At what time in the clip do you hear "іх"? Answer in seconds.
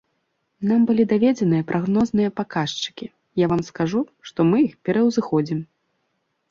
4.71-4.77